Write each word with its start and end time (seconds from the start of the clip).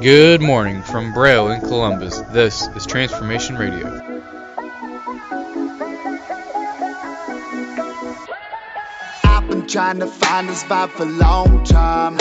Good 0.00 0.42
morning 0.42 0.82
from 0.82 1.14
Braille 1.14 1.50
in 1.50 1.60
Columbus. 1.62 2.18
This 2.32 2.66
is 2.76 2.84
Transformation 2.84 3.56
Radio. 3.56 3.86
I've 9.24 9.48
been 9.48 9.66
trying 9.66 10.00
to 10.00 10.06
find 10.06 10.50
this 10.50 10.64
vibe 10.64 10.90
for 10.90 11.04
a 11.04 11.06
long 11.06 11.64
time. 11.64 12.18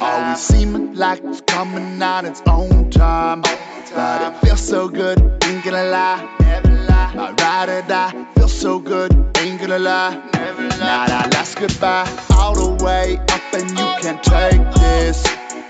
Always 0.00 0.40
seeming 0.40 0.94
like 0.94 1.22
it's 1.24 1.42
coming 1.42 2.00
out 2.02 2.24
its 2.24 2.42
own 2.46 2.90
time. 2.90 3.42
But 3.42 4.22
it 4.22 4.40
feels 4.40 4.66
so 4.66 4.88
good, 4.88 5.20
ain't 5.44 5.64
gonna 5.64 5.84
lie. 5.84 6.36
Never 6.40 6.70
lie. 6.70 7.34
Ride 7.38 7.68
or 7.68 7.82
die 7.82 8.26
feels 8.34 8.52
so 8.58 8.78
good, 8.78 9.12
ain't 9.36 9.60
gonna 9.60 9.78
lie. 9.78 10.49
Now 10.80 11.06
that 11.06 11.30
last 11.34 11.58
goodbye, 11.58 12.08
all 12.32 12.54
the 12.54 12.82
way 12.82 13.18
up, 13.18 13.42
and 13.52 13.68
you 13.68 13.86
can't 14.00 14.22
take 14.22 14.64
this. 14.80 15.22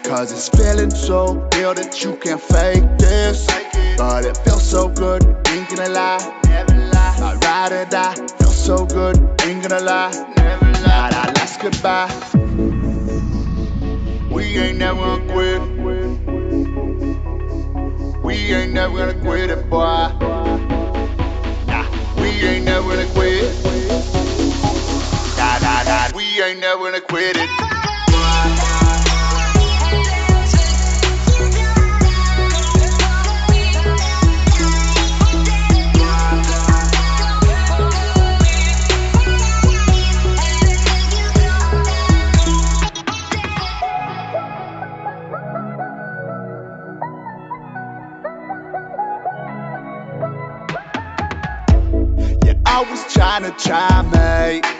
Cause 0.05 0.31
it's 0.31 0.49
feeling 0.49 0.91
so 0.91 1.49
real 1.57 1.75
that 1.75 2.01
you 2.05 2.15
can't 2.17 2.41
fake 2.41 2.85
this. 2.97 3.45
But 3.99 4.25
it 4.25 4.37
feels 4.37 4.63
so 4.63 4.89
good, 4.89 5.25
ain't 5.49 5.69
gonna 5.69 5.89
lie. 5.89 6.21
I 6.47 7.37
ride 7.43 7.73
or 7.73 7.85
die, 7.87 8.15
feels 8.39 8.57
so 8.57 8.87
good, 8.87 9.19
ain't 9.43 9.63
gonna 9.63 9.81
lie. 9.81 10.13
Now 10.87 11.07
our 11.07 11.33
last 11.35 11.61
goodbye, 11.61 12.09
we 14.31 14.45
ain't 14.59 14.79
never 14.79 15.01
gonna 15.01 15.33
quit. 15.33 15.61
We 18.23 18.35
ain't 18.55 18.73
never 18.73 18.97
gonna 18.97 19.21
quit 19.21 19.51
it, 19.51 19.69
boy. 19.69 20.13
Nah, 21.67 21.85
we 22.17 22.29
ain't 22.29 22.65
never 22.65 22.89
gonna 22.91 23.07
quit. 23.07 23.20
Ain't 26.51 26.61
never 26.61 26.85
gonna 26.85 27.01
quit 27.01 27.37
it. 27.37 27.49
Yeah, 52.45 52.55
I 52.67 52.85
was 52.91 53.13
trying 53.15 53.45
to 53.45 53.53
try, 53.53 54.03
mate. 54.03 54.80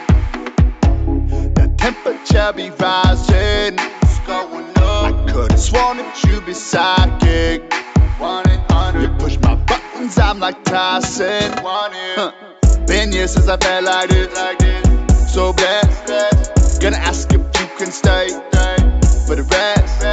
Be 2.31 2.69
rising. 2.69 3.75
It's 4.01 4.19
going. 4.27 4.65
I 4.77 5.11
could've 5.29 5.59
sworn 5.59 5.97
that 5.97 6.23
you'd 6.25 6.45
be 6.45 6.53
psychic. 6.53 7.61
You 8.99 9.09
push 9.19 9.37
my 9.39 9.55
buttons, 9.55 10.17
I'm 10.17 10.39
like 10.39 10.63
Tyson. 10.63 11.53
Huh. 11.57 12.31
Been 12.87 13.11
years 13.11 13.31
since 13.33 13.47
I 13.47 13.57
felt 13.57 13.83
like 13.85 14.09
this. 14.09 15.33
So 15.33 15.53
blessed. 15.53 16.81
Gonna 16.81 16.97
ask 16.97 17.31
if 17.31 17.39
you 17.39 17.67
can 17.77 17.91
stay. 17.91 18.29
For 19.27 19.35
the 19.35 19.43
rest, 19.43 20.03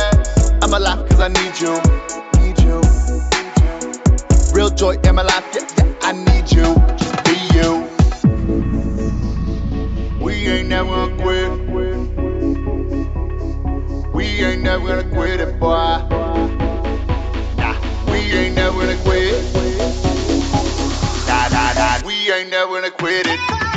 I'm 0.63 0.75
alive 0.75 1.09
cause 1.09 1.21
I 1.21 1.29
need 1.29 1.59
you. 1.59 1.81
Need 2.41 2.59
you. 2.63 2.81
Real 4.55 4.71
joy 4.71 4.97
in 5.03 5.15
my 5.15 5.23
life, 5.23 5.45
yeah, 5.55 5.67
yeah, 5.79 5.93
I 6.03 6.13
need 6.13 6.51
you. 6.53 6.75
Just 6.99 7.25
be 7.25 7.37
you. 7.59 7.89
We 10.21 10.35
ain't 10.47 10.69
never 10.69 11.18
never 14.69 14.87
gonna 14.87 15.15
quit 15.15 15.41
it, 15.41 15.59
boy. 15.59 15.71
Nah, 17.57 17.75
we 18.13 18.19
ain't 18.35 18.55
never 18.55 18.79
gonna 18.79 18.99
quit. 18.99 19.55
Nah, 21.27 21.49
nah, 21.49 21.73
nah, 21.73 22.07
we 22.07 22.31
ain't 22.31 22.51
never 22.51 22.75
gonna 22.75 22.91
quit 22.91 23.27
it. 23.29 23.68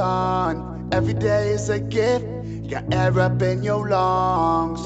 Sun. 0.00 0.88
Every 0.92 1.12
day 1.12 1.50
is 1.50 1.68
a 1.68 1.78
gift, 1.78 2.24
you 2.46 2.70
got 2.70 2.84
air 2.90 3.20
up 3.20 3.42
in 3.42 3.62
your 3.62 3.86
lungs. 3.86 4.82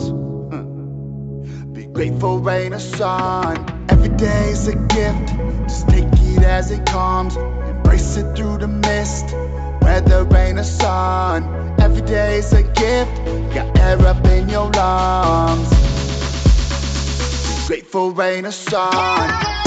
Hmm. 0.50 1.72
Be 1.72 1.84
grateful, 1.86 2.40
rain 2.40 2.74
or 2.74 2.80
sun. 2.80 3.54
Every 3.88 4.08
day 4.08 4.44
is 4.50 4.66
a 4.66 4.74
gift, 4.74 5.28
just 5.68 5.88
take 5.88 6.12
it 6.32 6.42
as 6.42 6.72
it 6.72 6.84
comes. 6.86 7.36
Embrace 7.36 8.16
it 8.16 8.36
through 8.36 8.58
the 8.58 8.66
mist, 8.66 9.26
weather, 9.82 10.24
rain 10.24 10.58
or 10.58 10.64
sun. 10.64 11.40
Every 11.78 12.02
day 12.02 12.38
is 12.38 12.52
a 12.52 12.64
gift, 12.64 13.14
you 13.28 13.54
got 13.54 13.78
air 13.78 14.00
up 14.12 14.26
in 14.26 14.48
your 14.48 14.68
lungs. 14.72 15.70
Be 17.46 17.66
grateful 17.68 18.10
rain 18.10 18.46
or 18.46 18.56
sun. 18.66 19.63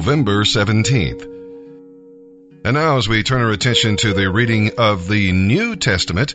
November 0.00 0.44
17th. 0.44 1.24
And 2.64 2.72
now, 2.72 2.96
as 2.96 3.06
we 3.06 3.22
turn 3.22 3.42
our 3.42 3.50
attention 3.50 3.98
to 3.98 4.14
the 4.14 4.30
reading 4.30 4.70
of 4.78 5.06
the 5.06 5.30
New 5.30 5.76
Testament, 5.76 6.34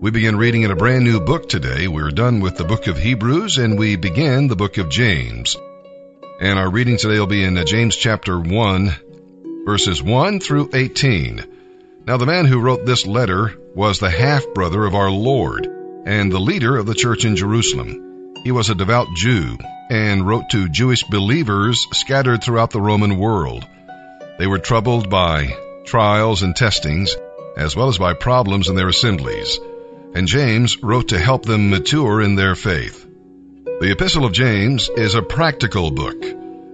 we 0.00 0.10
begin 0.10 0.36
reading 0.36 0.62
in 0.62 0.72
a 0.72 0.76
brand 0.76 1.04
new 1.04 1.20
book 1.20 1.48
today. 1.48 1.86
We're 1.86 2.10
done 2.10 2.40
with 2.40 2.56
the 2.56 2.64
book 2.64 2.88
of 2.88 2.98
Hebrews 2.98 3.58
and 3.58 3.78
we 3.78 3.94
begin 3.94 4.48
the 4.48 4.56
book 4.56 4.78
of 4.78 4.88
James. 4.88 5.56
And 6.40 6.58
our 6.58 6.68
reading 6.68 6.96
today 6.96 7.20
will 7.20 7.28
be 7.28 7.44
in 7.44 7.64
James 7.64 7.94
chapter 7.94 8.36
1, 8.36 8.96
verses 9.64 10.02
1 10.02 10.40
through 10.40 10.70
18. 10.74 12.02
Now, 12.08 12.16
the 12.16 12.26
man 12.26 12.46
who 12.46 12.60
wrote 12.60 12.84
this 12.84 13.06
letter 13.06 13.54
was 13.76 14.00
the 14.00 14.10
half 14.10 14.44
brother 14.54 14.84
of 14.84 14.96
our 14.96 15.12
Lord 15.12 15.68
and 16.04 16.32
the 16.32 16.40
leader 16.40 16.76
of 16.76 16.86
the 16.86 16.96
church 16.96 17.24
in 17.24 17.36
Jerusalem. 17.36 18.13
He 18.44 18.52
was 18.52 18.68
a 18.68 18.74
devout 18.74 19.08
Jew 19.14 19.56
and 19.90 20.26
wrote 20.26 20.50
to 20.50 20.68
Jewish 20.68 21.02
believers 21.04 21.86
scattered 21.92 22.44
throughout 22.44 22.70
the 22.70 22.80
Roman 22.80 23.18
world. 23.18 23.66
They 24.38 24.46
were 24.46 24.58
troubled 24.58 25.08
by 25.08 25.56
trials 25.86 26.42
and 26.42 26.54
testings, 26.54 27.16
as 27.56 27.74
well 27.74 27.88
as 27.88 27.96
by 27.96 28.12
problems 28.12 28.68
in 28.68 28.76
their 28.76 28.88
assemblies, 28.88 29.58
and 30.14 30.28
James 30.28 30.82
wrote 30.82 31.08
to 31.08 31.18
help 31.18 31.46
them 31.46 31.70
mature 31.70 32.20
in 32.20 32.34
their 32.34 32.54
faith. 32.54 33.06
The 33.80 33.92
Epistle 33.92 34.26
of 34.26 34.32
James 34.32 34.90
is 34.94 35.14
a 35.14 35.22
practical 35.22 35.90
book 35.90 36.20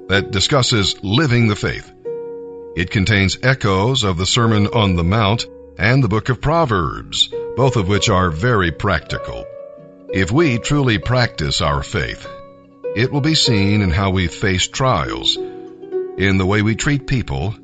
that 0.08 0.32
discusses 0.32 0.96
living 1.04 1.46
the 1.46 1.56
faith. 1.56 1.92
It 2.76 2.90
contains 2.90 3.38
echoes 3.44 4.02
of 4.02 4.16
the 4.16 4.26
Sermon 4.26 4.66
on 4.66 4.96
the 4.96 5.04
Mount 5.04 5.46
and 5.78 6.02
the 6.02 6.08
book 6.08 6.30
of 6.30 6.40
Proverbs, 6.40 7.32
both 7.56 7.76
of 7.76 7.86
which 7.88 8.08
are 8.08 8.30
very 8.30 8.72
practical. 8.72 9.44
If 10.12 10.32
we 10.32 10.58
truly 10.58 10.98
practice 10.98 11.60
our 11.60 11.84
faith, 11.84 12.26
it 12.96 13.12
will 13.12 13.20
be 13.20 13.36
seen 13.36 13.80
in 13.80 13.90
how 13.90 14.10
we 14.10 14.26
face 14.26 14.66
trials, 14.66 15.36
in 15.36 16.36
the 16.36 16.44
way 16.44 16.62
we 16.62 16.74
treat 16.74 17.06
people, 17.06 17.54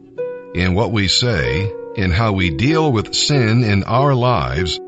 in 0.54 0.74
what 0.74 0.92
we 0.92 1.08
say, 1.08 1.72
in 1.96 2.12
how 2.12 2.34
we 2.34 2.50
deal 2.50 2.92
with 2.92 3.16
sin 3.16 3.64
in 3.64 3.82
our 3.82 4.14
lives, 4.14 4.78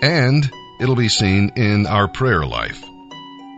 and 0.00 0.48
it'll 0.80 0.94
be 0.94 1.08
seen 1.08 1.50
in 1.56 1.88
our 1.88 2.06
prayer 2.06 2.46
life. 2.46 2.84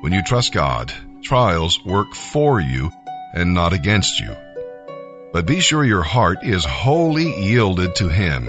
When 0.01 0.15
you 0.15 0.23
trust 0.23 0.55
God, 0.55 0.91
trials 1.23 1.85
work 1.85 2.15
for 2.15 2.61
you 2.61 2.91
and 3.35 3.53
not 3.53 3.75
against 3.75 4.21
you. 4.21 4.35
But 5.35 5.45
be 5.45 5.61
sure 5.61 5.85
your 5.85 6.03
heart 6.03 6.39
is 6.45 6.65
wholly 6.65 7.45
yielded 7.45 7.97
to 7.97 8.09
Him. 8.09 8.49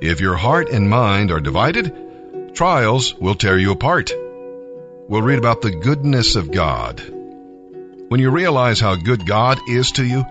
If 0.00 0.20
your 0.20 0.34
heart 0.34 0.68
and 0.68 0.90
mind 0.90 1.30
are 1.30 1.38
divided, 1.38 2.54
trials 2.54 3.14
will 3.14 3.36
tear 3.36 3.56
you 3.56 3.70
apart. 3.70 4.10
We'll 5.12 5.20
read 5.20 5.38
about 5.38 5.60
the 5.60 5.70
goodness 5.70 6.36
of 6.36 6.50
God. 6.50 7.02
When 8.08 8.18
you 8.18 8.30
realize 8.30 8.80
how 8.80 8.94
good 8.94 9.26
God 9.26 9.58
is 9.68 9.92
to 9.92 10.06
you, 10.06 10.24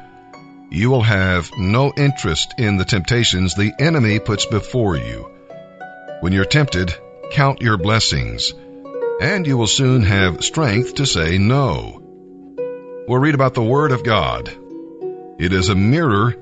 you 0.72 0.90
will 0.90 1.04
have 1.04 1.52
no 1.56 1.94
interest 1.96 2.56
in 2.58 2.78
the 2.78 2.84
temptations 2.84 3.54
the 3.54 3.74
enemy 3.78 4.18
puts 4.18 4.48
before 4.48 4.98
you. 4.98 5.30
When 6.22 6.34
you're 6.34 6.46
tempted, 6.46 6.96
count 7.30 7.62
your 7.62 7.78
blessings, 7.78 8.56
and 9.22 9.46
you 9.46 9.56
will 9.56 9.68
soon 9.68 10.02
have 10.02 10.44
strength 10.44 10.96
to 10.96 11.06
say 11.06 11.38
no. 11.38 12.02
We'll 13.08 13.20
read 13.20 13.36
about 13.36 13.54
the 13.54 13.62
Word 13.62 13.92
of 13.92 14.04
God. 14.04 14.50
It 15.38 15.54
is 15.54 15.70
a 15.70 15.76
mirror 15.76 16.34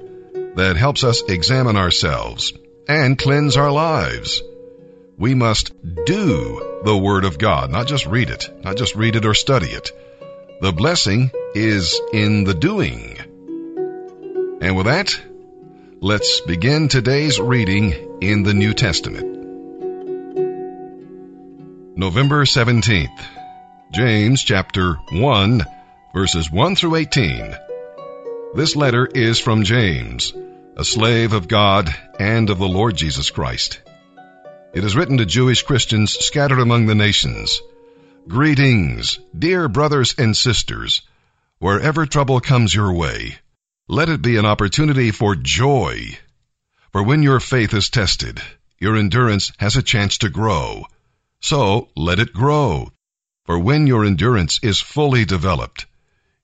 that 0.56 0.78
helps 0.78 1.04
us 1.04 1.24
examine 1.24 1.76
ourselves 1.76 2.54
and 2.88 3.18
cleanse 3.18 3.58
our 3.58 3.70
lives. 3.70 4.42
We 5.20 5.36
must 5.36 5.74
do 6.06 6.80
the 6.86 6.98
Word 6.98 7.26
of 7.26 7.38
God, 7.38 7.70
not 7.70 7.88
just 7.88 8.06
read 8.06 8.30
it, 8.30 8.50
not 8.64 8.78
just 8.78 8.96
read 8.96 9.18
it 9.18 9.26
or 9.26 9.34
study 9.34 9.68
it. 9.68 9.92
The 10.62 10.72
blessing 10.72 11.32
is 11.54 12.00
in 12.14 12.46
the 12.46 12.54
doing. 12.54 13.18
And 14.62 14.78
with 14.78 14.86
that, 14.86 15.20
let's 16.00 16.40
begin 16.40 16.88
today's 16.88 17.38
reading 17.38 18.20
in 18.22 18.44
the 18.44 18.54
New 18.54 18.74
Testament. 18.74 19.28
November 21.98 22.46
17th, 22.46 23.22
James 23.92 24.42
chapter 24.42 24.94
1, 25.12 25.66
verses 26.16 26.50
1 26.50 26.78
through 26.78 26.96
18. 26.96 27.58
This 28.56 28.74
letter 28.74 29.06
is 29.06 29.38
from 29.38 29.66
James, 29.66 30.32
a 30.78 30.86
slave 30.86 31.34
of 31.34 31.50
God 31.50 31.94
and 32.18 32.50
of 32.50 32.58
the 32.58 32.70
Lord 32.70 32.96
Jesus 32.96 33.32
Christ. 33.32 33.82
It 34.72 34.84
is 34.84 34.96
written 34.96 35.18
to 35.18 35.26
Jewish 35.26 35.64
Christians 35.64 36.12
scattered 36.12 36.60
among 36.60 36.86
the 36.86 36.94
nations. 36.94 37.60
Greetings, 38.28 39.18
dear 39.38 39.68
brothers 39.68 40.14
and 40.16 40.38
sisters, 40.38 41.02
wherever 41.58 42.06
trouble 42.06 42.40
comes 42.40 42.76
your 42.76 42.94
way. 42.94 43.40
Let 43.88 44.10
it 44.10 44.22
be 44.22 44.38
an 44.38 44.46
opportunity 44.46 45.10
for 45.10 45.36
joy. 45.36 46.20
For 46.92 47.02
when 47.02 47.24
your 47.24 47.40
faith 47.40 47.74
is 47.74 47.90
tested, 47.90 48.40
your 48.78 48.96
endurance 48.96 49.52
has 49.58 49.76
a 49.76 49.82
chance 49.82 50.20
to 50.20 50.30
grow. 50.30 50.86
So 51.42 51.90
let 51.96 52.20
it 52.20 52.32
grow. 52.32 52.92
For 53.46 53.58
when 53.58 53.88
your 53.88 54.06
endurance 54.06 54.60
is 54.62 54.80
fully 54.80 55.26
developed, 55.26 55.88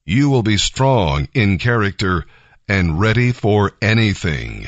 you 0.03 0.31
will 0.31 0.43
be 0.43 0.57
strong 0.57 1.27
in 1.35 1.59
character 1.59 2.25
and 2.67 2.99
ready 2.99 3.31
for 3.31 3.73
anything. 3.83 4.65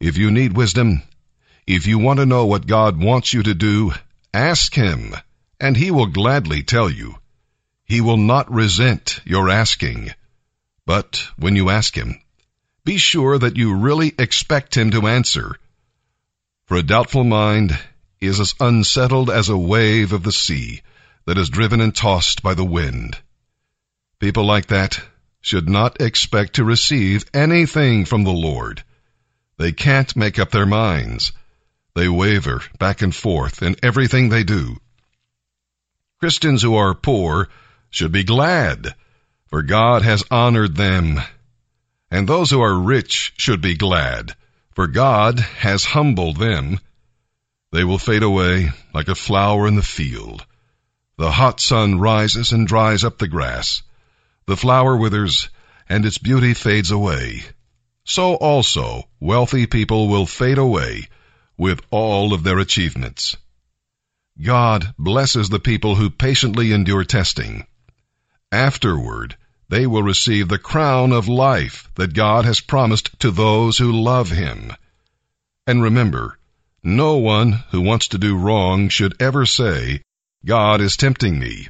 If 0.00 0.18
you 0.18 0.32
need 0.32 0.56
wisdom, 0.56 1.02
if 1.74 1.86
you 1.86 1.98
want 1.98 2.18
to 2.18 2.26
know 2.26 2.46
what 2.46 2.66
God 2.66 3.02
wants 3.02 3.32
you 3.32 3.42
to 3.42 3.54
do, 3.54 3.92
ask 4.34 4.74
Him, 4.74 5.14
and 5.60 5.76
He 5.76 5.90
will 5.90 6.06
gladly 6.06 6.62
tell 6.62 6.90
you. 6.90 7.16
He 7.84 8.00
will 8.00 8.16
not 8.16 8.50
resent 8.50 9.20
your 9.24 9.50
asking. 9.50 10.14
But 10.86 11.28
when 11.36 11.56
you 11.56 11.70
ask 11.70 11.94
him, 11.94 12.20
be 12.84 12.96
sure 12.96 13.38
that 13.38 13.56
you 13.56 13.74
really 13.74 14.14
expect 14.18 14.74
him 14.76 14.90
to 14.92 15.06
answer. 15.06 15.56
For 16.64 16.76
a 16.76 16.82
doubtful 16.82 17.24
mind 17.24 17.78
is 18.20 18.40
as 18.40 18.54
unsettled 18.58 19.30
as 19.30 19.48
a 19.48 19.56
wave 19.56 20.12
of 20.12 20.22
the 20.22 20.32
sea 20.32 20.82
that 21.26 21.38
is 21.38 21.50
driven 21.50 21.80
and 21.80 21.94
tossed 21.94 22.42
by 22.42 22.54
the 22.54 22.64
wind. 22.64 23.18
People 24.18 24.44
like 24.44 24.66
that 24.68 25.00
should 25.40 25.68
not 25.68 26.00
expect 26.00 26.54
to 26.54 26.64
receive 26.64 27.24
anything 27.34 28.04
from 28.04 28.24
the 28.24 28.32
Lord. 28.32 28.82
They 29.58 29.72
can't 29.72 30.16
make 30.16 30.38
up 30.38 30.50
their 30.50 30.66
minds. 30.66 31.32
They 31.94 32.08
waver 32.08 32.62
back 32.78 33.02
and 33.02 33.14
forth 33.14 33.62
in 33.62 33.76
everything 33.82 34.28
they 34.28 34.44
do. 34.44 34.78
Christians 36.20 36.62
who 36.62 36.74
are 36.76 36.94
poor 36.94 37.48
should 37.90 38.12
be 38.12 38.24
glad 38.24 38.94
for 39.52 39.60
God 39.60 40.00
has 40.00 40.24
honored 40.30 40.76
them. 40.76 41.20
And 42.10 42.26
those 42.26 42.50
who 42.50 42.62
are 42.62 42.78
rich 42.78 43.34
should 43.36 43.60
be 43.60 43.74
glad, 43.74 44.34
for 44.74 44.86
God 44.86 45.38
has 45.40 45.84
humbled 45.84 46.38
them. 46.38 46.80
They 47.70 47.84
will 47.84 47.98
fade 47.98 48.22
away 48.22 48.70
like 48.94 49.08
a 49.08 49.14
flower 49.14 49.68
in 49.68 49.76
the 49.76 49.82
field. 49.82 50.46
The 51.18 51.30
hot 51.30 51.60
sun 51.60 52.00
rises 52.00 52.52
and 52.52 52.66
dries 52.66 53.04
up 53.04 53.18
the 53.18 53.28
grass. 53.28 53.82
The 54.46 54.56
flower 54.56 54.96
withers, 54.96 55.50
and 55.86 56.06
its 56.06 56.16
beauty 56.16 56.54
fades 56.54 56.90
away. 56.90 57.42
So 58.04 58.36
also 58.36 59.06
wealthy 59.20 59.66
people 59.66 60.08
will 60.08 60.24
fade 60.24 60.56
away 60.56 61.08
with 61.62 61.80
all 61.92 62.34
of 62.34 62.42
their 62.42 62.58
achievements. 62.58 63.36
God 64.42 64.92
blesses 64.98 65.48
the 65.48 65.60
people 65.60 65.94
who 65.94 66.10
patiently 66.10 66.72
endure 66.72 67.04
testing. 67.04 67.66
Afterward, 68.50 69.36
they 69.68 69.86
will 69.86 70.02
receive 70.02 70.48
the 70.48 70.58
crown 70.58 71.12
of 71.12 71.28
life 71.28 71.88
that 71.94 72.14
God 72.14 72.44
has 72.44 72.60
promised 72.60 73.16
to 73.20 73.30
those 73.30 73.78
who 73.78 73.92
love 73.92 74.30
Him. 74.30 74.72
And 75.64 75.82
remember, 75.82 76.36
no 76.82 77.16
one 77.16 77.52
who 77.70 77.80
wants 77.80 78.08
to 78.08 78.18
do 78.18 78.36
wrong 78.36 78.88
should 78.88 79.14
ever 79.22 79.46
say, 79.46 80.02
God 80.44 80.80
is 80.80 80.96
tempting 80.96 81.38
me. 81.38 81.68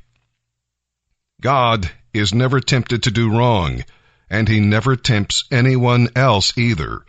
God 1.42 1.90
is 2.14 2.32
never 2.32 2.60
tempted 2.60 3.02
to 3.02 3.10
do 3.10 3.28
wrong, 3.28 3.84
and 4.30 4.48
He 4.48 4.58
never 4.58 4.96
tempts 4.96 5.44
anyone 5.50 6.08
else 6.16 6.56
either. 6.56 7.04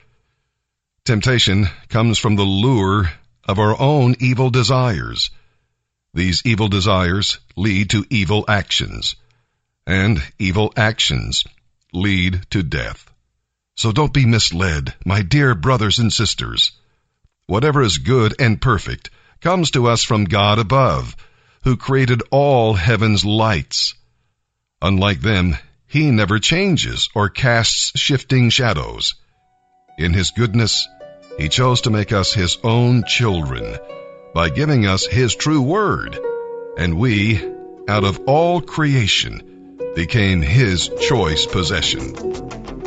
Temptation 1.06 1.68
comes 1.90 2.18
from 2.18 2.38
the 2.38 2.44
lure 2.44 3.12
of 3.44 3.60
our 3.60 3.78
own 3.78 4.16
evil 4.20 4.50
desires. 4.50 5.32
These 6.14 6.44
evil 6.46 6.70
desires 6.70 7.40
lead 7.58 7.90
to 7.90 8.06
evil 8.10 8.46
actions 8.48 9.18
and 9.86 10.24
evil 10.40 10.72
actions 10.78 11.44
lead 11.92 12.46
to 12.52 12.64
death. 12.64 13.12
So 13.76 13.92
don't 13.92 14.14
be 14.14 14.26
misled, 14.26 14.94
my 15.06 15.22
dear 15.24 15.56
brothers 15.56 16.00
and 16.00 16.14
sisters. 16.14 16.72
Whatever 17.48 17.82
is 17.82 17.98
good 17.98 18.36
and 18.40 18.62
perfect 18.62 19.10
comes 19.42 19.72
to 19.72 19.88
us 19.88 20.04
from 20.04 20.24
God 20.24 20.58
above, 20.58 21.18
who 21.64 21.76
created 21.76 22.24
all 22.32 22.76
heaven's 22.76 23.26
lights. 23.26 23.94
Unlike 24.82 25.20
them, 25.20 25.58
he 25.86 26.12
never 26.12 26.40
changes 26.40 27.10
or 27.14 27.28
casts 27.28 27.92
shifting 28.00 28.50
shadows. 28.50 29.16
In 29.98 30.14
his 30.14 30.32
goodness, 30.32 30.88
he 31.38 31.50
chose 31.50 31.82
to 31.82 31.92
make 31.92 32.12
us 32.12 32.34
his 32.34 32.58
own 32.64 33.04
children 33.06 33.78
by 34.34 34.50
giving 34.50 34.88
us 34.88 35.06
his 35.06 35.36
true 35.36 35.62
word, 35.62 36.18
and 36.78 36.98
we, 36.98 37.40
out 37.88 38.04
of 38.04 38.22
all 38.26 38.62
creation, 38.62 39.78
became 39.96 40.42
his 40.42 40.90
choice 41.00 41.46
possession. 41.46 42.83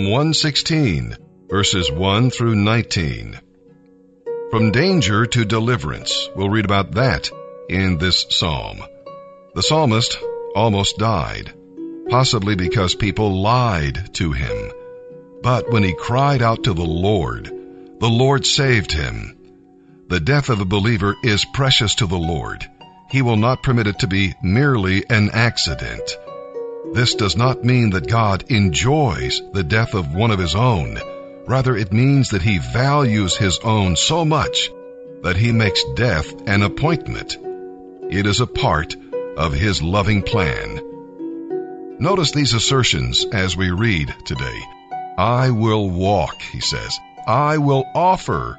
Psalm 0.00 0.12
116, 0.12 1.16
verses 1.50 1.92
1 1.92 2.30
through 2.30 2.54
19. 2.54 3.38
From 4.50 4.70
danger 4.70 5.26
to 5.26 5.44
deliverance. 5.44 6.30
We'll 6.34 6.48
read 6.48 6.64
about 6.64 6.92
that 6.92 7.30
in 7.68 7.98
this 7.98 8.24
psalm. 8.30 8.80
The 9.54 9.62
psalmist 9.62 10.18
almost 10.56 10.96
died, 10.96 11.52
possibly 12.08 12.54
because 12.56 12.94
people 12.94 13.42
lied 13.42 14.14
to 14.14 14.32
him. 14.32 14.72
But 15.42 15.70
when 15.70 15.82
he 15.82 15.92
cried 15.92 16.40
out 16.40 16.64
to 16.64 16.72
the 16.72 16.82
Lord, 16.82 17.44
the 17.44 18.08
Lord 18.08 18.46
saved 18.46 18.92
him. 18.92 19.36
The 20.08 20.20
death 20.20 20.48
of 20.48 20.62
a 20.62 20.72
believer 20.76 21.14
is 21.22 21.44
precious 21.44 21.96
to 21.96 22.06
the 22.06 22.18
Lord. 22.18 22.66
He 23.10 23.20
will 23.20 23.36
not 23.36 23.62
permit 23.62 23.86
it 23.86 23.98
to 23.98 24.06
be 24.06 24.32
merely 24.42 25.04
an 25.10 25.28
accident. 25.34 26.16
This 26.92 27.14
does 27.14 27.36
not 27.36 27.64
mean 27.64 27.90
that 27.90 28.08
God 28.08 28.44
enjoys 28.48 29.40
the 29.52 29.62
death 29.62 29.94
of 29.94 30.14
one 30.14 30.32
of 30.32 30.40
his 30.40 30.56
own. 30.56 30.98
Rather, 31.46 31.76
it 31.76 31.92
means 31.92 32.30
that 32.30 32.42
he 32.42 32.58
values 32.58 33.36
his 33.36 33.58
own 33.60 33.94
so 33.96 34.24
much 34.24 34.70
that 35.22 35.36
he 35.36 35.52
makes 35.52 35.84
death 35.94 36.32
an 36.48 36.62
appointment. 36.62 37.36
It 38.10 38.26
is 38.26 38.40
a 38.40 38.46
part 38.46 38.96
of 39.36 39.52
his 39.52 39.82
loving 39.82 40.22
plan. 40.22 40.80
Notice 42.00 42.32
these 42.32 42.54
assertions 42.54 43.24
as 43.24 43.56
we 43.56 43.70
read 43.70 44.12
today. 44.24 44.60
I 45.16 45.50
will 45.50 45.88
walk, 45.88 46.40
he 46.42 46.60
says. 46.60 46.98
I 47.26 47.58
will 47.58 47.84
offer 47.94 48.58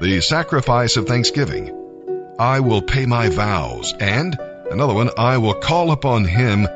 the 0.00 0.20
sacrifice 0.20 0.96
of 0.96 1.06
thanksgiving. 1.08 2.36
I 2.38 2.60
will 2.60 2.82
pay 2.82 3.06
my 3.06 3.28
vows. 3.28 3.94
And 3.98 4.38
another 4.70 4.94
one, 4.94 5.10
I 5.18 5.38
will 5.38 5.54
call 5.54 5.90
upon 5.90 6.24
him 6.24 6.68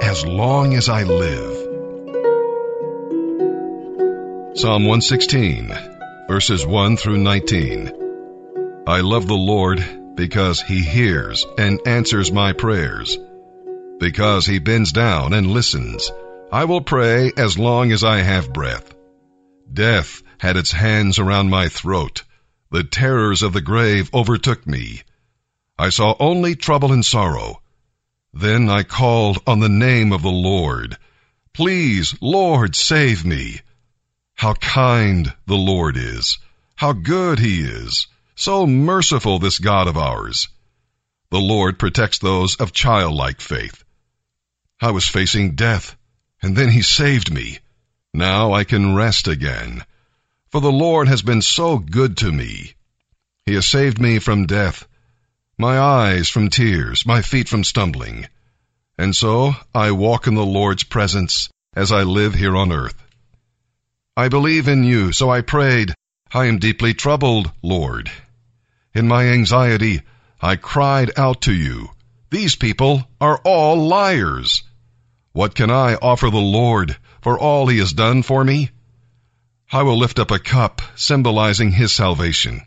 as 0.00 0.24
long 0.24 0.74
as 0.74 0.88
I 0.88 1.02
live. 1.04 1.56
Psalm 4.56 4.84
116, 4.84 5.72
verses 6.28 6.66
1 6.66 6.96
through 6.96 7.18
19. 7.18 8.84
I 8.86 9.00
love 9.00 9.26
the 9.26 9.34
Lord 9.34 10.16
because 10.16 10.60
he 10.60 10.80
hears 10.82 11.46
and 11.56 11.80
answers 11.86 12.32
my 12.32 12.52
prayers. 12.52 13.18
Because 13.98 14.46
he 14.46 14.58
bends 14.58 14.92
down 14.92 15.32
and 15.32 15.52
listens, 15.52 16.10
I 16.50 16.64
will 16.64 16.80
pray 16.80 17.32
as 17.36 17.58
long 17.58 17.92
as 17.92 18.02
I 18.02 18.18
have 18.18 18.52
breath. 18.52 18.94
Death 19.72 20.22
had 20.38 20.56
its 20.56 20.72
hands 20.72 21.18
around 21.18 21.50
my 21.50 21.68
throat. 21.68 22.24
The 22.70 22.84
terrors 22.84 23.42
of 23.42 23.52
the 23.52 23.60
grave 23.60 24.10
overtook 24.14 24.66
me. 24.66 25.02
I 25.78 25.90
saw 25.90 26.14
only 26.18 26.56
trouble 26.56 26.92
and 26.92 27.04
sorrow. 27.04 27.59
Then 28.32 28.68
I 28.68 28.84
called 28.84 29.38
on 29.46 29.60
the 29.60 29.68
name 29.68 30.12
of 30.12 30.22
the 30.22 30.30
Lord. 30.30 30.96
Please, 31.52 32.14
Lord, 32.20 32.76
save 32.76 33.24
me. 33.24 33.60
How 34.34 34.54
kind 34.54 35.34
the 35.46 35.56
Lord 35.56 35.96
is. 35.96 36.38
How 36.76 36.92
good 36.92 37.38
he 37.38 37.60
is. 37.60 38.06
So 38.36 38.66
merciful, 38.66 39.38
this 39.38 39.58
God 39.58 39.88
of 39.88 39.96
ours. 39.96 40.48
The 41.30 41.40
Lord 41.40 41.78
protects 41.78 42.18
those 42.18 42.56
of 42.56 42.72
childlike 42.72 43.40
faith. 43.40 43.84
I 44.80 44.92
was 44.92 45.06
facing 45.06 45.56
death, 45.56 45.96
and 46.40 46.56
then 46.56 46.70
he 46.70 46.82
saved 46.82 47.30
me. 47.30 47.58
Now 48.14 48.52
I 48.52 48.64
can 48.64 48.94
rest 48.94 49.28
again. 49.28 49.84
For 50.50 50.60
the 50.60 50.72
Lord 50.72 51.06
has 51.08 51.22
been 51.22 51.42
so 51.42 51.78
good 51.78 52.16
to 52.18 52.32
me. 52.32 52.74
He 53.44 53.54
has 53.54 53.66
saved 53.66 54.00
me 54.00 54.18
from 54.18 54.46
death, 54.46 54.86
my 55.60 55.78
eyes 55.78 56.30
from 56.30 56.48
tears, 56.48 57.04
my 57.04 57.20
feet 57.20 57.46
from 57.46 57.62
stumbling. 57.62 58.26
And 58.96 59.14
so 59.14 59.54
I 59.74 59.90
walk 59.90 60.26
in 60.26 60.34
the 60.34 60.46
Lord's 60.46 60.84
presence 60.84 61.50
as 61.76 61.92
I 61.92 62.02
live 62.02 62.34
here 62.34 62.56
on 62.56 62.72
earth. 62.72 63.00
I 64.16 64.28
believe 64.28 64.68
in 64.68 64.84
you, 64.84 65.12
so 65.12 65.30
I 65.30 65.42
prayed, 65.42 65.94
I 66.32 66.46
am 66.46 66.60
deeply 66.60 66.94
troubled, 66.94 67.52
Lord. 67.62 68.10
In 68.94 69.06
my 69.06 69.28
anxiety, 69.28 70.00
I 70.40 70.56
cried 70.56 71.12
out 71.18 71.42
to 71.42 71.52
you. 71.52 71.90
These 72.30 72.56
people 72.56 73.06
are 73.20 73.38
all 73.44 73.86
liars. 73.86 74.62
What 75.32 75.54
can 75.54 75.70
I 75.70 75.96
offer 75.96 76.30
the 76.30 76.38
Lord 76.38 76.96
for 77.20 77.38
all 77.38 77.66
he 77.66 77.78
has 77.78 77.92
done 77.92 78.22
for 78.22 78.42
me? 78.42 78.70
I 79.70 79.82
will 79.82 79.98
lift 79.98 80.18
up 80.18 80.30
a 80.30 80.38
cup 80.38 80.80
symbolizing 80.96 81.70
his 81.70 81.92
salvation. 81.92 82.62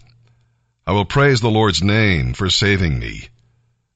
I 0.86 0.92
will 0.92 1.06
praise 1.06 1.40
the 1.40 1.50
Lord's 1.50 1.82
name 1.82 2.34
for 2.34 2.50
saving 2.50 3.00
me. 3.00 3.30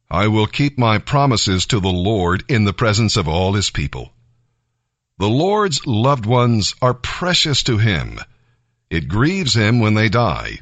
I 0.10 0.28
will 0.28 0.48
keep 0.48 0.78
my 0.78 1.00
promises 1.00 1.66
to 1.68 1.82
the 1.82 1.90
Lord 1.90 2.46
in 2.48 2.64
the 2.64 2.72
presence 2.72 3.18
of 3.18 3.28
all 3.28 3.54
his 3.54 3.70
people. 3.70 4.14
The 5.18 5.28
Lord's 5.28 5.86
loved 5.86 6.26
ones 6.26 6.76
are 6.82 6.94
precious 6.94 7.64
to 7.64 7.78
him. 7.78 8.20
It 8.90 9.10
grieves 9.10 9.54
him 9.54 9.82
when 9.82 9.96
they 9.96 10.08
die. 10.08 10.60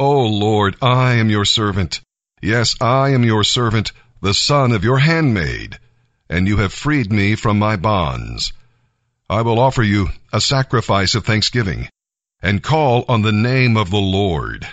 O 0.00 0.26
Lord, 0.26 0.74
I 0.82 1.14
am 1.14 1.30
your 1.30 1.44
servant. 1.44 2.00
Yes, 2.40 2.74
I 2.80 3.10
am 3.10 3.22
your 3.22 3.44
servant, 3.44 3.92
the 4.20 4.34
son 4.34 4.72
of 4.72 4.82
your 4.82 4.98
handmaid, 4.98 5.78
and 6.28 6.48
you 6.48 6.56
have 6.56 6.72
freed 6.72 7.12
me 7.12 7.36
from 7.36 7.56
my 7.56 7.76
bonds. 7.76 8.52
I 9.30 9.42
will 9.42 9.60
offer 9.60 9.84
you 9.84 10.08
a 10.32 10.40
sacrifice 10.40 11.14
of 11.14 11.24
thanksgiving 11.24 11.88
and 12.42 12.62
call 12.62 13.04
on 13.08 13.22
the 13.22 13.32
name 13.32 13.76
of 13.76 13.90
the 13.90 14.00
Lord. 14.00 14.66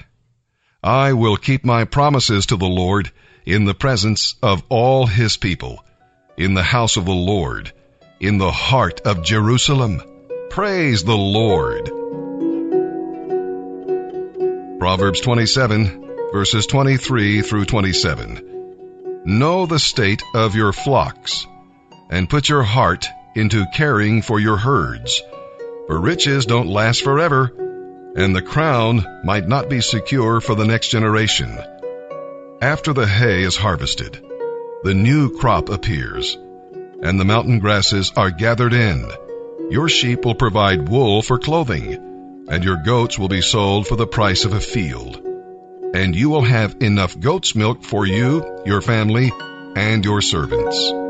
I 0.84 1.14
will 1.14 1.38
keep 1.38 1.64
my 1.64 1.86
promises 1.86 2.48
to 2.48 2.58
the 2.58 2.66
Lord 2.66 3.12
in 3.46 3.66
the 3.66 3.74
presence 3.74 4.36
of 4.42 4.64
all 4.70 5.06
his 5.06 5.38
people, 5.38 5.84
in 6.38 6.54
the 6.54 6.64
house 6.64 6.98
of 6.98 7.06
the 7.06 7.12
Lord, 7.12 7.72
in 8.20 8.38
the 8.38 8.52
heart 8.52 9.02
of 9.02 9.24
Jerusalem. 9.24 10.02
Praise 10.50 11.04
the 11.04 11.18
Lord. 11.18 11.92
Proverbs 14.80 15.22
27 15.22 16.10
verses 16.32 16.68
23 16.68 17.42
through 17.42 17.66
27. 17.66 19.22
Know 19.26 19.66
the 19.66 19.80
state 19.80 20.22
of 20.34 20.56
your 20.56 20.72
flocks 20.72 21.48
and 22.10 22.30
put 22.30 22.48
your 22.48 22.64
heart 22.64 23.08
into 23.36 23.66
caring 23.74 24.22
for 24.22 24.40
your 24.40 24.58
herds. 24.58 25.22
For 25.90 26.00
riches 26.00 26.46
don't 26.46 26.68
last 26.68 27.02
forever 27.02 27.52
and 28.16 28.36
the 28.36 28.42
crown 28.42 29.06
might 29.24 29.48
not 29.48 29.70
be 29.70 29.82
secure 29.82 30.42
for 30.42 30.54
the 30.54 30.66
next 30.66 30.90
generation. 30.90 31.58
After 32.62 32.94
the 32.94 33.08
hay 33.08 33.42
is 33.42 33.56
harvested, 33.56 34.22
the 34.84 34.94
new 34.94 35.38
crop 35.38 35.70
appears, 35.70 36.38
and 37.02 37.20
the 37.20 37.26
mountain 37.26 37.60
grasses 37.60 38.12
are 38.16 38.30
gathered 38.30 38.74
in. 38.74 39.10
Your 39.72 39.90
sheep 39.90 40.26
will 40.26 40.36
provide 40.36 40.90
wool 40.90 41.24
for 41.24 41.40
clothing, 41.40 42.46
and 42.50 42.64
your 42.64 42.78
goats 42.78 43.18
will 43.18 43.30
be 43.30 43.42
sold 43.42 43.88
for 43.88 43.96
the 43.96 44.06
price 44.06 44.46
of 44.46 44.54
a 44.54 44.60
field. 44.60 45.20
And 45.94 46.16
you 46.16 46.30
will 46.30 46.44
have 46.44 46.76
enough 46.82 47.20
goat's 47.20 47.56
milk 47.56 47.84
for 47.84 48.06
you, 48.06 48.62
your 48.64 48.82
family, 48.82 49.32
and 49.76 50.06
your 50.06 50.22
servants. 50.22 51.09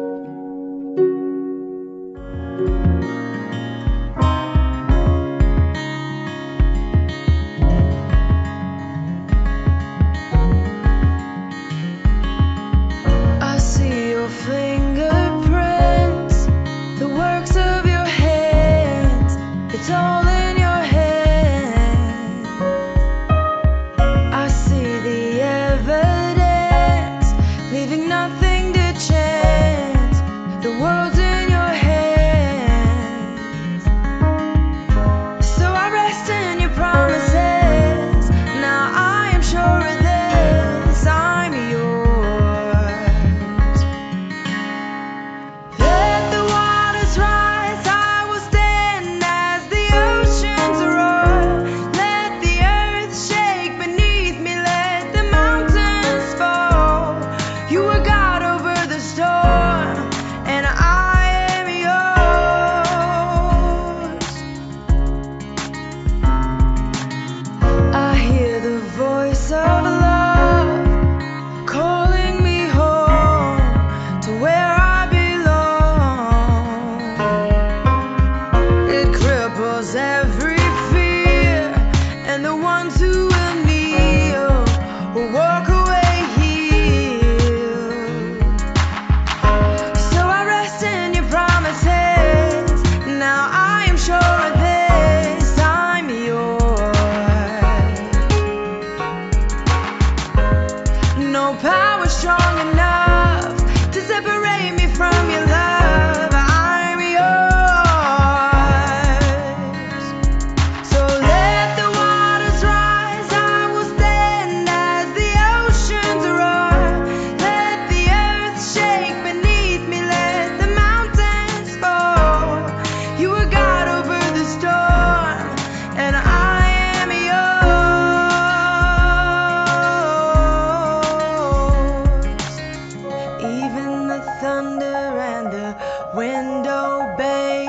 Thunder 134.39 134.85
and 134.85 135.47
the 135.47 135.75
wind 136.13 136.65
obey 136.65 137.67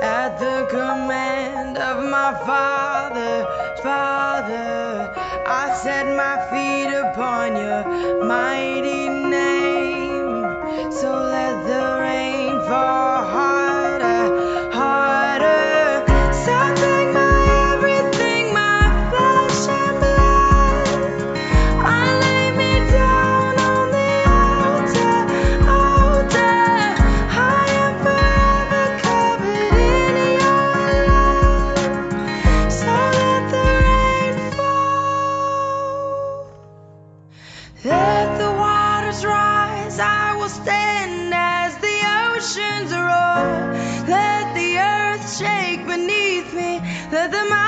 at 0.00 0.38
the 0.38 0.66
command 0.70 1.76
of 1.78 2.04
my 2.04 2.32
Father. 2.46 3.46
Father, 3.82 5.12
I 5.46 5.74
set 5.82 6.06
my 6.06 6.36
feet 6.50 6.90
upon 7.04 7.56
your 7.56 8.24
mighty 8.24 9.08
name. 9.08 10.92
So 10.92 11.10
let 11.36 11.66
the 11.66 11.84
rain 12.00 12.60
fall 12.68 12.97
Let 47.10 47.32
the 47.32 47.67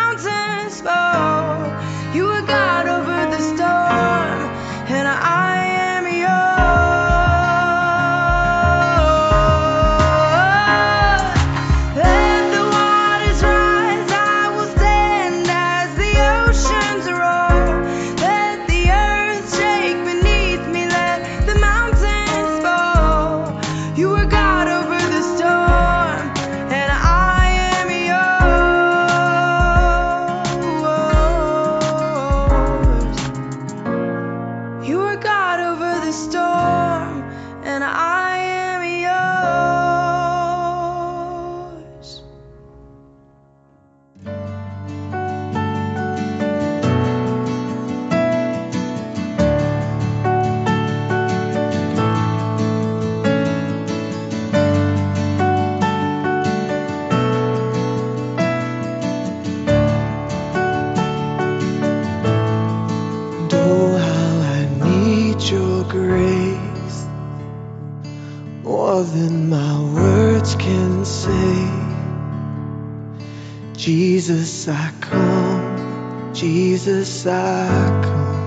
as 77.21 77.27
I 77.27 77.69
come. 78.03 78.41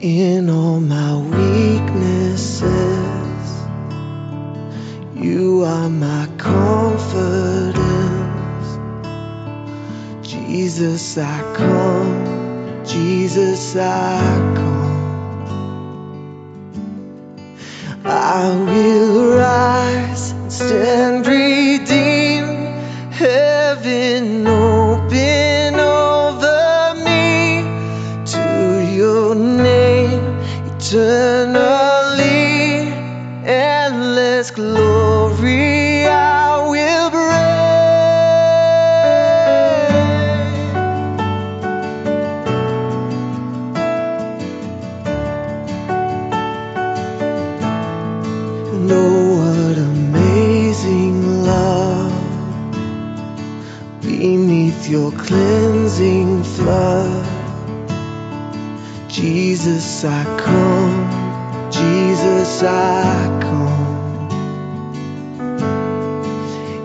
In 0.00 0.50
all 0.50 0.80
my 0.80 1.16
weaknesses, 1.16 2.62
you 5.14 5.62
are 5.64 5.88
my 5.88 6.26
confidence. 6.38 7.78
Jesus, 10.22 11.18
I 11.18 11.40
come. 11.54 12.84
Jesus, 12.84 13.76
I 13.76 14.20
come. 14.56 14.80
I 18.04 18.48
will 18.64 19.36
rise 19.36 20.32
and 20.32 20.52
stand. 20.52 21.29
as 62.40 62.62
I 62.62 63.38
come. 63.42 64.28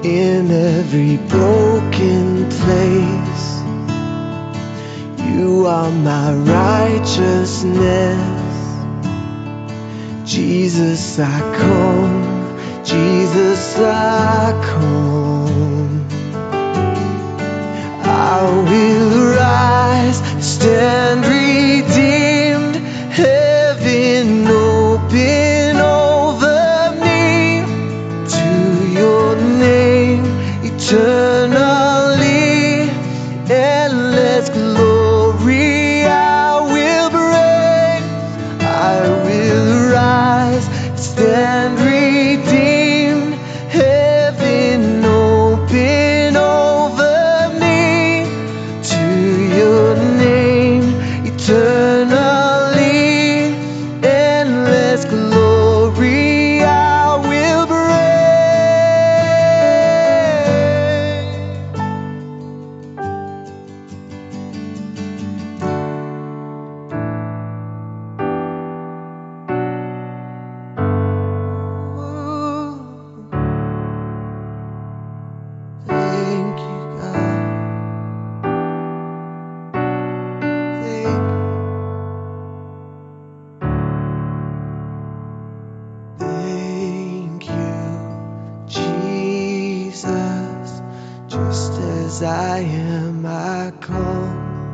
In 0.03 0.51
every 0.51 1.17
broken 1.35 2.49
place, 2.59 3.47
you 5.29 5.65
are 5.65 5.91
my 5.91 6.33
righteousness. 6.59 7.73
Jesus, 10.25 11.19
I 11.19 11.39
come. 11.61 12.17
Jesus, 12.83 13.79
I 13.79 14.51
come. 14.73 16.07
I 18.03 18.41
will 18.69 19.09
rise, 19.37 20.19
stand 20.45 21.25
redeemed. 21.25 22.34
as 92.15 92.23
I 92.23 92.59
am, 92.59 93.25
I 93.25 93.73
come. 93.81 94.64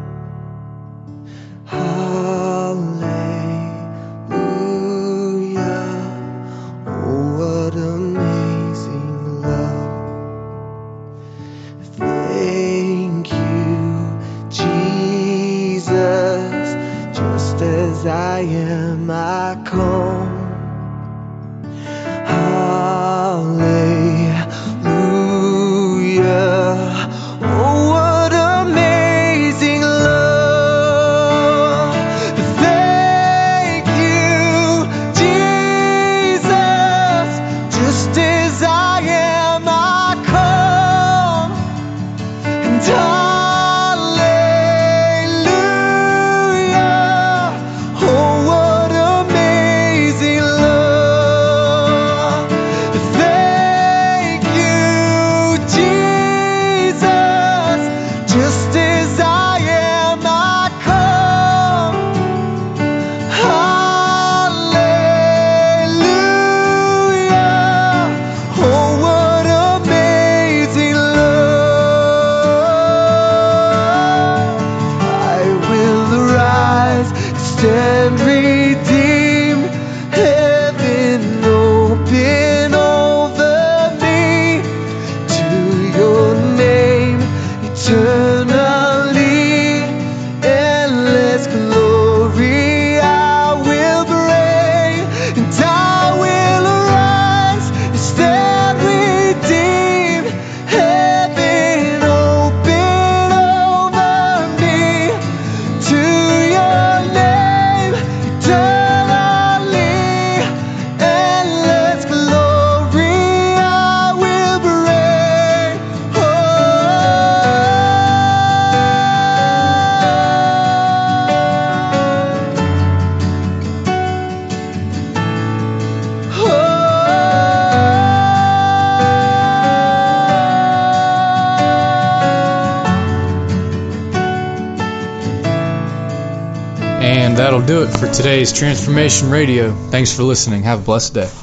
Today's 138.42 138.58
Transformation 138.58 139.30
Radio. 139.30 139.72
Thanks 139.92 140.16
for 140.16 140.24
listening. 140.24 140.64
Have 140.64 140.80
a 140.80 140.84
blessed 140.84 141.14
day. 141.14 141.41